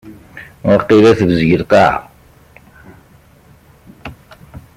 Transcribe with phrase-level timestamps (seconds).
[0.67, 1.97] Waqila tebzeg lqaɛa.